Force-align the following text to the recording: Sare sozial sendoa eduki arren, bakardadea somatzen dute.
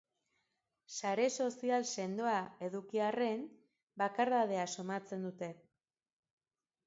Sare 0.99 1.25
sozial 1.43 1.83
sendoa 1.89 2.39
eduki 2.69 3.03
arren, 3.09 3.43
bakardadea 4.03 4.63
somatzen 4.77 5.27
dute. 5.29 5.51